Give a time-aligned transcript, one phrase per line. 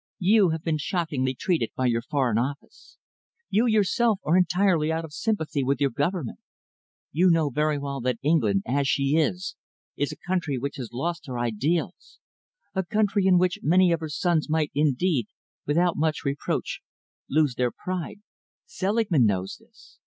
[0.17, 2.97] You have been shockingly treated by your Foreign Office.
[3.51, 6.39] You yourself are entirely out of sympathy with your Government.
[7.11, 9.55] You know very well that England, as she is,
[9.95, 12.17] is a country which has lost her ideals,
[12.73, 15.27] a country in which many of her sons might indeed,
[15.67, 16.81] without much reproach,
[17.29, 18.21] lose their pride,
[18.65, 19.99] Selingman knows this.